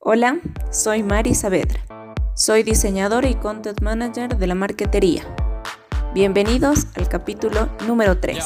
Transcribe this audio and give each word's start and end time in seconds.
Hola, 0.00 0.38
soy 0.70 1.02
Mari 1.02 1.34
Saavedra. 1.34 1.80
Soy 2.36 2.62
diseñadora 2.62 3.28
y 3.28 3.34
content 3.34 3.80
manager 3.82 4.38
de 4.38 4.46
la 4.46 4.54
marquetería. 4.54 5.24
Bienvenidos 6.14 6.86
al 6.94 7.08
capítulo 7.08 7.68
número 7.84 8.16
3. 8.20 8.38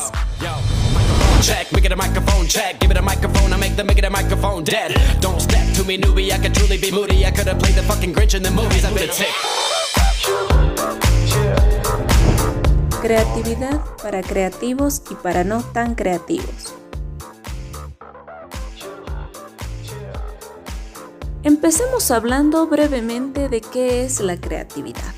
Check, 1.42 1.70
make 1.72 1.84
it 1.84 1.92
a 1.92 1.96
microphone 1.96 2.48
check. 2.48 2.80
Give 2.80 2.90
it 2.90 2.96
a 2.96 3.02
microphone, 3.02 3.52
I 3.52 3.58
make 3.58 3.76
the 3.76 3.84
make 3.84 3.98
it 3.98 4.06
a 4.06 4.10
microphone 4.10 4.64
dead. 4.64 4.94
Don't 5.20 5.38
step 5.38 5.62
to 5.76 5.84
me, 5.84 5.98
newbie. 5.98 6.32
I 6.32 6.38
could 6.38 6.54
truly 6.54 6.78
be 6.78 6.90
moody. 6.90 7.26
I 7.26 7.30
could 7.30 7.46
have 7.46 7.58
played 7.58 7.74
the 7.74 7.82
fucking 7.82 8.14
Grinch 8.14 8.34
in 8.34 8.42
the 8.42 8.50
movies. 8.50 8.87
I've 8.87 8.94
been 8.94 9.10
a 9.10 9.12
tick. 9.12 9.28
Creatividad 13.03 13.78
para 14.03 14.22
creativos 14.22 15.03
y 15.10 15.16
para 15.16 15.44
no 15.44 15.62
tan 15.62 15.96
creativos. 15.96 16.81
Empecemos 21.45 22.12
hablando 22.12 22.69
brevemente 22.69 23.48
de 23.48 23.60
qué 23.60 24.05
es 24.05 24.20
la 24.20 24.41
creatividad. 24.41 25.12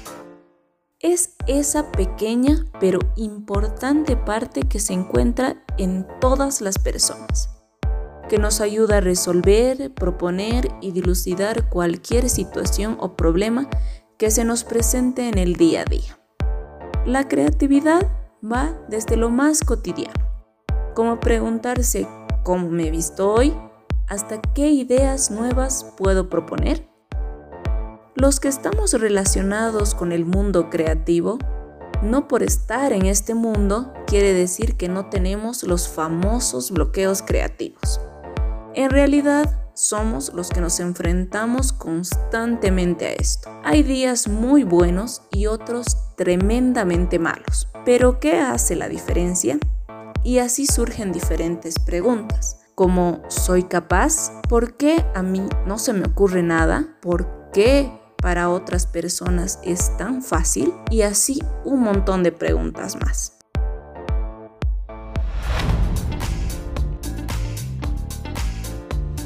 Es 0.98 1.36
esa 1.46 1.92
pequeña 1.92 2.64
pero 2.80 2.98
importante 3.16 4.16
parte 4.16 4.62
que 4.62 4.80
se 4.80 4.94
encuentra 4.94 5.62
en 5.76 6.06
todas 6.22 6.62
las 6.62 6.78
personas, 6.78 7.50
que 8.30 8.38
nos 8.38 8.62
ayuda 8.62 8.96
a 8.96 9.00
resolver, 9.02 9.92
proponer 9.92 10.70
y 10.80 10.92
dilucidar 10.92 11.68
cualquier 11.68 12.30
situación 12.30 12.96
o 13.00 13.16
problema 13.16 13.68
que 14.16 14.30
se 14.30 14.44
nos 14.44 14.64
presente 14.64 15.28
en 15.28 15.36
el 15.36 15.56
día 15.56 15.82
a 15.82 15.84
día. 15.84 16.18
La 17.04 17.28
creatividad 17.28 18.08
va 18.42 18.72
desde 18.88 19.18
lo 19.18 19.28
más 19.28 19.60
cotidiano, 19.60 20.24
como 20.94 21.20
preguntarse 21.20 22.08
cómo 22.44 22.70
me 22.70 22.86
he 22.86 22.90
visto 22.90 23.30
hoy, 23.30 23.54
hasta 24.08 24.40
qué 24.40 24.70
ideas 24.70 25.30
nuevas 25.30 25.86
puedo 25.96 26.28
proponer. 26.28 26.88
Los 28.14 28.40
que 28.40 28.48
estamos 28.48 28.92
relacionados 28.92 29.94
con 29.94 30.12
el 30.12 30.24
mundo 30.24 30.70
creativo, 30.70 31.38
no 32.02 32.28
por 32.28 32.42
estar 32.42 32.92
en 32.92 33.06
este 33.06 33.34
mundo 33.34 33.92
quiere 34.06 34.32
decir 34.32 34.76
que 34.76 34.88
no 34.88 35.06
tenemos 35.06 35.62
los 35.62 35.88
famosos 35.88 36.70
bloqueos 36.70 37.22
creativos. 37.22 38.00
En 38.74 38.90
realidad, 38.90 39.60
somos 39.74 40.32
los 40.32 40.50
que 40.50 40.60
nos 40.60 40.78
enfrentamos 40.78 41.72
constantemente 41.72 43.06
a 43.06 43.12
esto. 43.12 43.50
Hay 43.64 43.82
días 43.82 44.28
muy 44.28 44.62
buenos 44.62 45.22
y 45.32 45.46
otros 45.46 45.96
tremendamente 46.16 47.18
malos. 47.18 47.68
Pero 47.84 48.20
¿qué 48.20 48.38
hace 48.38 48.76
la 48.76 48.88
diferencia? 48.88 49.58
Y 50.22 50.38
así 50.38 50.66
surgen 50.66 51.12
diferentes 51.12 51.78
preguntas 51.80 52.63
como 52.74 53.22
soy 53.28 53.64
capaz, 53.64 54.32
¿por 54.48 54.76
qué 54.76 55.04
a 55.14 55.22
mí 55.22 55.42
no 55.66 55.78
se 55.78 55.92
me 55.92 56.06
ocurre 56.06 56.42
nada? 56.42 56.96
¿Por 57.00 57.50
qué 57.52 57.92
para 58.20 58.50
otras 58.50 58.86
personas 58.86 59.60
es 59.62 59.96
tan 59.96 60.22
fácil? 60.22 60.72
Y 60.90 61.02
así 61.02 61.40
un 61.64 61.80
montón 61.82 62.22
de 62.22 62.32
preguntas 62.32 62.96
más. 62.96 63.38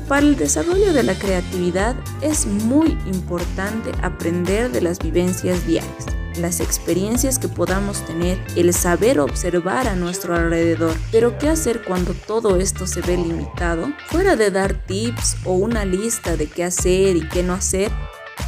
Para 0.08 0.20
el 0.20 0.36
desarrollo 0.36 0.94
de 0.94 1.02
la 1.02 1.14
creatividad 1.14 1.94
es 2.22 2.46
muy 2.46 2.96
importante 3.06 3.92
aprender 4.02 4.70
de 4.72 4.80
las 4.80 4.98
vivencias 4.98 5.66
diarias 5.66 6.17
las 6.38 6.60
experiencias 6.60 7.38
que 7.38 7.48
podamos 7.48 8.04
tener, 8.06 8.38
el 8.56 8.72
saber 8.72 9.20
observar 9.20 9.88
a 9.88 9.96
nuestro 9.96 10.34
alrededor. 10.34 10.94
Pero 11.12 11.38
¿qué 11.38 11.48
hacer 11.48 11.82
cuando 11.82 12.14
todo 12.14 12.56
esto 12.56 12.86
se 12.86 13.00
ve 13.00 13.16
limitado? 13.16 13.92
Fuera 14.06 14.36
de 14.36 14.50
dar 14.50 14.74
tips 14.74 15.36
o 15.44 15.52
una 15.52 15.84
lista 15.84 16.36
de 16.36 16.46
qué 16.46 16.64
hacer 16.64 17.16
y 17.16 17.28
qué 17.28 17.42
no 17.42 17.54
hacer, 17.54 17.90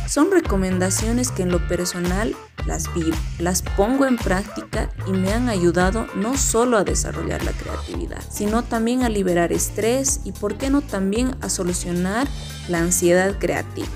son 0.07 0.31
recomendaciones 0.31 1.31
que 1.31 1.43
en 1.43 1.51
lo 1.51 1.67
personal 1.69 2.35
las 2.67 2.93
vivo, 2.95 3.17
las 3.39 3.63
pongo 3.63 4.07
en 4.07 4.17
práctica 4.17 4.91
y 5.07 5.13
me 5.13 5.33
han 5.33 5.49
ayudado 5.49 6.07
no 6.15 6.37
solo 6.37 6.77
a 6.77 6.85
desarrollar 6.85 7.45
la 7.45 7.53
creatividad, 7.53 8.23
sino 8.29 8.63
también 8.63 9.03
a 9.03 9.09
liberar 9.09 9.53
estrés 9.53 10.21
y, 10.25 10.33
por 10.33 10.57
qué 10.57 10.71
no, 10.71 10.83
también 10.83 11.37
a 11.41 11.49
solucionar 11.49 12.29
la 12.69 12.79
ansiedad 12.79 13.39
creativa. 13.39 13.89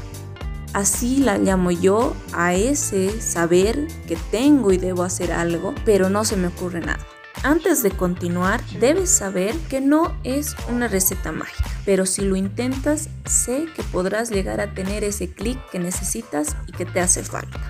Así 0.74 1.18
la 1.18 1.38
llamo 1.38 1.70
yo 1.70 2.16
a 2.32 2.54
ese 2.54 3.20
saber 3.20 3.86
que 4.08 4.16
tengo 4.32 4.72
y 4.72 4.76
debo 4.76 5.04
hacer 5.04 5.32
algo, 5.32 5.72
pero 5.84 6.10
no 6.10 6.24
se 6.24 6.36
me 6.36 6.48
ocurre 6.48 6.80
nada. 6.80 6.98
Antes 7.44 7.84
de 7.84 7.92
continuar, 7.92 8.60
debes 8.80 9.08
saber 9.08 9.54
que 9.68 9.80
no 9.80 10.16
es 10.24 10.56
una 10.68 10.88
receta 10.88 11.30
mágica, 11.30 11.70
pero 11.84 12.06
si 12.06 12.22
lo 12.22 12.34
intentas, 12.34 13.08
sé 13.24 13.66
que 13.76 13.84
podrás 13.84 14.30
llegar 14.30 14.60
a 14.60 14.74
tener 14.74 15.04
ese 15.04 15.30
clic 15.30 15.58
que 15.70 15.78
necesitas 15.78 16.56
y 16.66 16.72
que 16.72 16.86
te 16.86 16.98
hace 16.98 17.22
falta. 17.22 17.60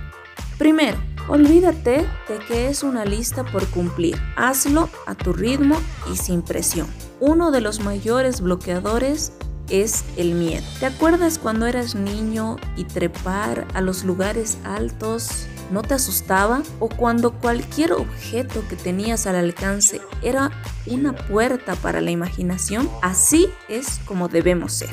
Primero, 0.56 0.96
olvídate 1.28 2.06
de 2.28 2.38
que 2.48 2.68
es 2.68 2.82
una 2.82 3.04
lista 3.04 3.44
por 3.44 3.66
cumplir. 3.66 4.16
Hazlo 4.36 4.88
a 5.06 5.14
tu 5.14 5.34
ritmo 5.34 5.76
y 6.10 6.16
sin 6.16 6.40
presión. 6.40 6.86
Uno 7.20 7.50
de 7.50 7.60
los 7.60 7.80
mayores 7.80 8.40
bloqueadores 8.40 9.32
es 9.68 10.04
el 10.16 10.34
miedo. 10.34 10.64
¿Te 10.80 10.86
acuerdas 10.86 11.38
cuando 11.38 11.66
eras 11.66 11.94
niño 11.94 12.56
y 12.76 12.84
trepar 12.84 13.66
a 13.74 13.80
los 13.80 14.04
lugares 14.04 14.58
altos 14.64 15.46
no 15.70 15.82
te 15.82 15.94
asustaba? 15.94 16.62
¿O 16.78 16.88
cuando 16.88 17.32
cualquier 17.32 17.92
objeto 17.92 18.62
que 18.68 18.76
tenías 18.76 19.26
al 19.26 19.36
alcance 19.36 20.00
era 20.22 20.50
una 20.86 21.14
puerta 21.14 21.74
para 21.76 22.00
la 22.00 22.10
imaginación? 22.10 22.88
Así 23.02 23.48
es 23.68 24.00
como 24.04 24.28
debemos 24.28 24.72
ser. 24.72 24.90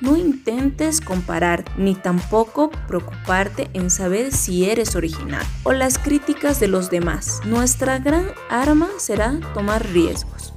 No 0.00 0.16
intentes 0.16 1.00
comparar 1.00 1.64
ni 1.76 1.96
tampoco 1.96 2.70
preocuparte 2.86 3.68
en 3.72 3.90
saber 3.90 4.32
si 4.32 4.70
eres 4.70 4.94
original 4.94 5.44
o 5.64 5.72
las 5.72 5.98
críticas 5.98 6.60
de 6.60 6.68
los 6.68 6.88
demás. 6.88 7.40
Nuestra 7.44 7.98
gran 7.98 8.30
arma 8.48 8.88
será 8.98 9.40
tomar 9.54 9.84
riesgos. 9.88 10.54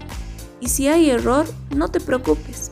Y 0.60 0.70
si 0.70 0.88
hay 0.88 1.10
error, 1.10 1.48
no 1.76 1.88
te 1.88 2.00
preocupes 2.00 2.71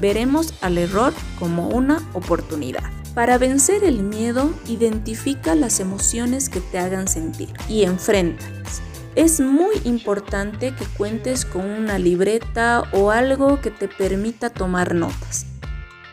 veremos 0.00 0.54
al 0.60 0.78
error 0.78 1.12
como 1.38 1.68
una 1.68 2.02
oportunidad. 2.14 2.84
Para 3.14 3.38
vencer 3.38 3.82
el 3.84 4.02
miedo, 4.02 4.52
identifica 4.68 5.54
las 5.54 5.80
emociones 5.80 6.48
que 6.48 6.60
te 6.60 6.78
hagan 6.78 7.08
sentir 7.08 7.48
y 7.68 7.82
enfréntalas. 7.82 8.80
Es 9.16 9.40
muy 9.40 9.74
importante 9.84 10.72
que 10.74 10.84
cuentes 10.96 11.44
con 11.44 11.64
una 11.64 11.98
libreta 11.98 12.84
o 12.92 13.10
algo 13.10 13.60
que 13.60 13.72
te 13.72 13.88
permita 13.88 14.50
tomar 14.50 14.94
notas. 14.94 15.46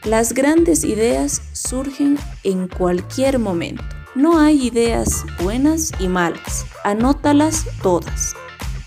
Las 0.03 0.33
grandes 0.33 0.83
ideas 0.83 1.41
surgen 1.53 2.17
en 2.43 2.67
cualquier 2.67 3.37
momento. 3.37 3.83
No 4.15 4.39
hay 4.39 4.67
ideas 4.67 5.25
buenas 5.41 5.91
y 5.99 6.07
malas. 6.07 6.65
Anótalas 6.83 7.65
todas. 7.83 8.33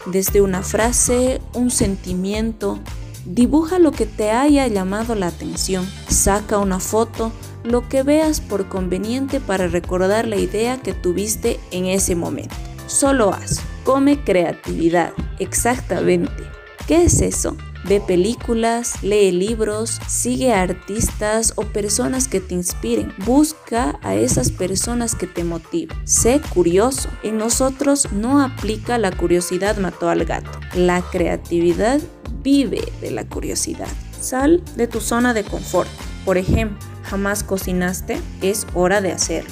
Desde 0.06 0.40
una 0.40 0.62
frase, 0.62 1.40
un 1.54 1.70
sentimiento, 1.70 2.80
Dibuja 3.24 3.78
lo 3.78 3.92
que 3.92 4.06
te 4.06 4.30
haya 4.30 4.66
llamado 4.66 5.14
la 5.14 5.28
atención. 5.28 5.88
Saca 6.08 6.58
una 6.58 6.80
foto, 6.80 7.32
lo 7.64 7.88
que 7.88 8.02
veas 8.02 8.40
por 8.40 8.68
conveniente 8.68 9.40
para 9.40 9.68
recordar 9.68 10.26
la 10.26 10.36
idea 10.36 10.80
que 10.80 10.94
tuviste 10.94 11.60
en 11.70 11.86
ese 11.86 12.14
momento. 12.14 12.54
Solo 12.86 13.32
haz. 13.32 13.60
Come 13.84 14.22
creatividad. 14.24 15.12
Exactamente. 15.38 16.42
¿Qué 16.86 17.04
es 17.04 17.20
eso? 17.20 17.56
Ve 17.84 18.00
películas, 18.00 19.02
lee 19.02 19.30
libros, 19.30 20.00
sigue 20.08 20.52
a 20.52 20.62
artistas 20.62 21.52
o 21.56 21.62
personas 21.62 22.28
que 22.28 22.40
te 22.40 22.54
inspiren. 22.54 23.14
Busca 23.24 23.98
a 24.02 24.14
esas 24.14 24.50
personas 24.50 25.14
que 25.14 25.26
te 25.26 25.44
motiven. 25.44 25.96
Sé 26.06 26.40
curioso. 26.52 27.08
En 27.22 27.38
nosotros 27.38 28.08
no 28.12 28.42
aplica 28.42 28.98
la 28.98 29.10
curiosidad 29.12 29.78
mató 29.78 30.08
al 30.08 30.24
gato. 30.24 30.50
La 30.74 31.02
creatividad 31.02 32.00
Vive 32.42 32.82
de 33.00 33.10
la 33.10 33.24
curiosidad. 33.24 33.88
Sal 34.20 34.62
de 34.76 34.86
tu 34.86 35.00
zona 35.00 35.34
de 35.34 35.44
confort. 35.44 35.88
Por 36.24 36.38
ejemplo, 36.38 36.78
jamás 37.04 37.42
cocinaste, 37.42 38.20
es 38.42 38.66
hora 38.74 39.00
de 39.00 39.12
hacerlo. 39.12 39.50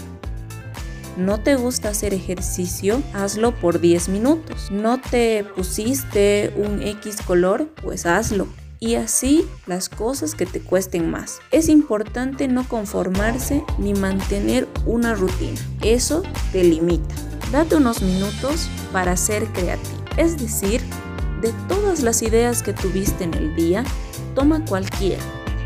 ¿No 1.17 1.41
te 1.41 1.57
gusta 1.57 1.89
hacer 1.89 2.13
ejercicio? 2.13 3.03
Hazlo 3.15 3.55
por 3.55 3.81
10 3.81 4.11
minutos. 4.11 4.71
¿No 4.71 5.01
te 5.01 5.45
pusiste 5.57 6.53
un 6.57 6.83
X 6.83 7.23
color? 7.27 7.69
Pues 7.83 8.05
hazlo. 8.05 8.47
Y 8.79 8.97
así 8.97 9.47
las 9.65 9.89
cosas 9.89 10.35
que 10.35 10.45
te 10.45 10.61
cuesten 10.61 11.11
más. 11.11 11.41
Es 11.51 11.71
importante 11.71 12.49
no 12.49 12.69
conformarse 12.69 13.65
ni 13.79 13.95
mantener 13.95 14.69
una 14.85 15.15
rutina. 15.15 15.59
Eso 15.81 16.23
te 16.53 16.63
limita. 16.63 17.15
Date 17.51 17.77
unos 17.77 18.03
minutos 18.03 18.69
para 18.93 19.17
ser 19.17 19.47
creativo. 19.47 19.97
Es 20.19 20.37
decir, 20.37 20.83
de 21.41 21.53
todas 21.69 22.03
las 22.03 22.23
ideas 22.23 22.63
que 22.63 22.73
tuviste 22.73 23.25
en 23.25 23.35
el 23.35 23.55
día, 23.55 23.85
toma 24.35 24.65
cualquiera 24.65 25.23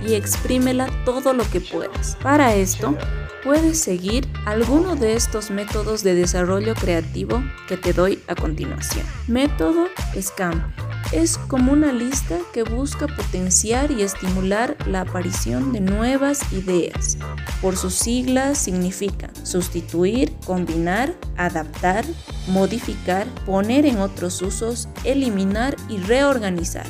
y 0.06 0.14
exprímela 0.14 0.88
todo 1.04 1.32
lo 1.32 1.48
que 1.50 1.60
puedas. 1.60 2.16
Para 2.22 2.54
esto, 2.54 2.96
puedes 3.44 3.78
seguir 3.78 4.28
alguno 4.46 4.96
de 4.96 5.14
estos 5.14 5.50
métodos 5.50 6.02
de 6.02 6.14
desarrollo 6.14 6.74
creativo 6.74 7.42
que 7.68 7.76
te 7.76 7.92
doy 7.92 8.22
a 8.28 8.34
continuación. 8.34 9.06
Método 9.28 9.86
SCAMP. 10.18 10.79
Es 11.12 11.38
como 11.38 11.72
una 11.72 11.92
lista 11.92 12.38
que 12.52 12.62
busca 12.62 13.08
potenciar 13.08 13.90
y 13.90 14.02
estimular 14.02 14.76
la 14.86 15.02
aparición 15.02 15.72
de 15.72 15.80
nuevas 15.80 16.52
ideas. 16.52 17.18
Por 17.60 17.76
sus 17.76 17.94
siglas 17.94 18.58
significan 18.58 19.30
sustituir, 19.44 20.32
combinar, 20.44 21.14
adaptar, 21.36 22.04
modificar, 22.46 23.26
poner 23.44 23.86
en 23.86 23.98
otros 23.98 24.40
usos, 24.42 24.88
eliminar 25.04 25.76
y 25.88 25.98
reorganizar. 25.98 26.86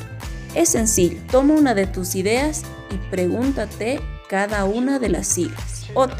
Es 0.53 0.69
sencillo, 0.69 1.19
toma 1.31 1.55
una 1.55 1.73
de 1.73 1.87
tus 1.87 2.15
ideas 2.15 2.63
y 2.91 2.97
pregúntate 3.09 3.99
cada 4.29 4.65
una 4.65 4.99
de 4.99 5.09
las 5.09 5.27
siglas. 5.27 5.87
Otra, 5.95 6.17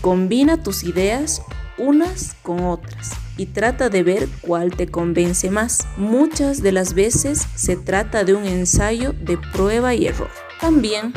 combina 0.00 0.62
tus 0.62 0.82
ideas 0.82 1.42
unas 1.78 2.34
con 2.42 2.64
otras 2.64 3.25
y 3.36 3.46
trata 3.46 3.88
de 3.88 4.02
ver 4.02 4.28
cuál 4.40 4.72
te 4.72 4.86
convence 4.86 5.50
más. 5.50 5.86
Muchas 5.96 6.62
de 6.62 6.72
las 6.72 6.94
veces 6.94 7.46
se 7.54 7.76
trata 7.76 8.24
de 8.24 8.34
un 8.34 8.44
ensayo 8.44 9.12
de 9.12 9.38
prueba 9.38 9.94
y 9.94 10.06
error. 10.06 10.30
También 10.60 11.12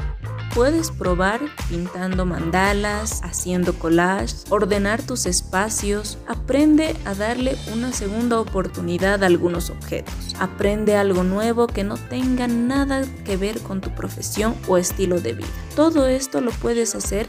puedes 0.53 0.91
probar 0.91 1.39
pintando 1.69 2.25
mandalas, 2.25 3.21
haciendo 3.23 3.73
collage, 3.73 4.35
ordenar 4.49 5.01
tus 5.01 5.25
espacios. 5.25 6.17
Aprende 6.27 6.95
a 7.05 7.13
darle 7.13 7.55
una 7.73 7.93
segunda 7.93 8.39
oportunidad 8.39 9.23
a 9.23 9.27
algunos 9.27 9.69
objetos. 9.69 10.35
Aprende 10.39 10.97
algo 10.97 11.23
nuevo 11.23 11.67
que 11.67 11.83
no 11.83 11.95
tenga 11.95 12.47
nada 12.47 13.03
que 13.23 13.37
ver 13.37 13.59
con 13.61 13.79
tu 13.79 13.93
profesión 13.95 14.55
o 14.67 14.77
estilo 14.77 15.21
de 15.21 15.33
vida. 15.33 15.47
Todo 15.75 16.07
esto 16.07 16.41
lo 16.41 16.51
puedes 16.51 16.95
hacer 16.95 17.27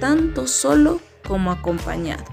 tanto 0.00 0.46
solo 0.46 1.00
como 1.26 1.50
acompañado 1.50 2.24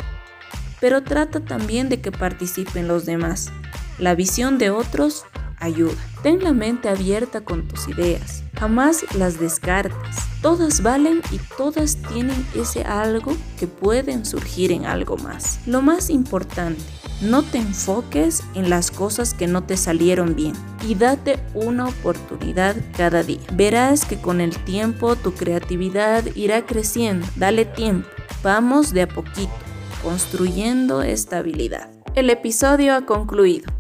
pero 0.84 1.02
trata 1.02 1.40
también 1.40 1.88
de 1.88 2.02
que 2.02 2.12
participen 2.12 2.90
los 2.90 3.06
demás. 3.06 3.54
La 4.00 4.16
visión 4.16 4.58
de 4.58 4.70
otros 4.70 5.24
ayuda. 5.62 5.96
Ten 6.24 6.44
la 6.44 6.52
mente 6.52 6.90
abierta 6.90 7.40
con 7.40 7.70
tus 7.70 7.88
ideas. 7.88 8.44
Jamás 8.60 9.06
las 9.16 9.40
descartes. 9.40 10.18
Todas 10.42 10.84
valen 10.84 11.22
y 11.32 11.40
todas 11.58 11.96
tienen 12.10 12.46
ese 12.54 12.84
algo 12.84 13.34
que 13.58 13.66
pueden 13.66 14.26
surgir 14.26 14.74
en 14.74 14.86
algo 14.86 15.16
más. 15.16 15.62
Lo 15.66 15.82
más 15.82 16.10
importante, 16.10 16.84
no 17.22 17.44
te 17.44 17.60
enfoques 17.60 18.44
en 18.54 18.70
las 18.70 18.92
cosas 18.92 19.34
que 19.34 19.48
no 19.48 19.64
te 19.64 19.78
salieron 19.78 20.36
bien 20.36 20.52
y 20.86 20.96
date 20.96 21.40
una 21.54 21.88
oportunidad 21.88 22.76
cada 22.98 23.24
día. 23.24 23.40
Verás 23.54 24.04
que 24.04 24.20
con 24.20 24.42
el 24.42 24.54
tiempo 24.66 25.16
tu 25.16 25.34
creatividad 25.34 26.26
irá 26.36 26.66
creciendo. 26.66 27.26
Dale 27.38 27.64
tiempo. 27.64 28.10
Vamos 28.44 28.92
de 28.92 29.04
a 29.04 29.08
poquito 29.08 29.63
construyendo 30.04 31.02
estabilidad. 31.02 31.90
El 32.14 32.30
episodio 32.30 32.94
ha 32.94 33.06
concluido. 33.06 33.72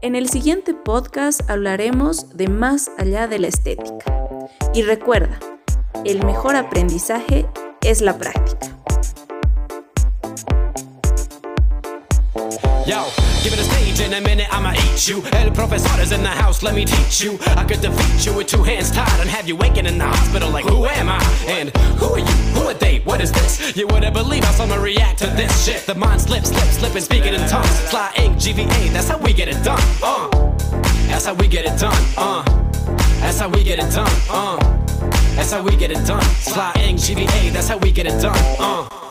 En 0.00 0.16
el 0.16 0.28
siguiente 0.28 0.72
podcast 0.74 1.48
hablaremos 1.50 2.36
de 2.36 2.48
más 2.48 2.90
allá 2.98 3.28
de 3.28 3.38
la 3.38 3.48
estética. 3.48 4.04
Y 4.72 4.82
recuerda, 4.82 5.38
el 6.04 6.24
mejor 6.24 6.56
aprendizaje 6.56 7.46
es 7.82 8.00
la 8.00 8.16
práctica. 8.16 8.66
Yo, 12.86 13.04
give 13.42 13.52
it 13.52 13.58
a 13.58 13.64
stage 13.64 14.00
in 14.00 14.12
a 14.12 14.20
minute, 14.20 14.46
I'ma 14.50 14.72
eat 14.72 15.08
you. 15.08 15.22
El 15.32 15.50
is 16.00 16.12
in 16.12 16.22
the 16.22 16.28
house, 16.28 16.62
let 16.62 16.74
me 16.74 16.84
teach 16.84 17.22
you. 17.22 17.38
I 17.56 17.64
could 17.64 17.80
defeat 17.80 18.26
you 18.26 18.34
with 18.34 18.46
two 18.46 18.62
hands 18.62 18.90
tied 18.90 19.20
and 19.20 19.28
have 19.30 19.48
you 19.48 19.56
waking 19.56 19.86
in 19.86 19.98
the 19.98 20.04
hospital 20.04 20.50
like, 20.50 20.64
who 20.64 20.84
am 20.86 21.08
I? 21.08 21.18
And 21.48 21.70
who 21.98 22.14
are 22.14 22.18
you? 22.18 22.36
Who 22.54 22.68
are 22.68 22.74
they? 22.74 22.98
What 23.00 23.20
is 23.20 23.32
this? 23.32 23.76
You 23.76 23.86
wouldn't 23.86 24.12
believe 24.14 24.44
how 24.44 24.52
someone 24.52 24.80
react 24.80 25.18
to 25.20 25.26
this 25.26 25.64
shit. 25.64 25.86
The 25.86 25.94
mind 25.94 26.20
slips, 26.20 26.48
slips, 26.48 26.78
slipping, 26.78 27.02
speaking 27.02 27.34
in 27.34 27.40
tongues. 27.48 27.70
Sly 27.90 28.12
ink, 28.16 28.36
GVA, 28.36 28.92
that's 28.92 29.08
how 29.08 29.18
we 29.18 29.32
get 29.32 29.48
it 29.48 29.62
done. 29.64 29.80
Uh, 30.02 30.28
that's 31.08 31.26
how 31.26 31.34
we 31.34 31.48
get 31.48 31.64
it 31.64 31.78
done. 31.78 32.04
Uh, 32.16 32.42
that's 33.20 33.38
how 33.40 33.48
we 33.48 33.64
get 33.64 33.78
it 33.78 33.90
done. 33.92 34.12
Uh, 34.28 34.58
that's 35.34 35.52
how 35.52 35.62
we 35.62 35.76
get 35.76 35.90
it 35.90 36.06
done. 36.06 36.22
Sly 36.22 36.72
ink, 36.80 36.98
GVA, 36.98 37.52
that's 37.52 37.68
how 37.68 37.78
we 37.78 37.90
get 37.90 38.06
it 38.06 38.20
done. 38.20 38.36
Uh. 38.58 39.09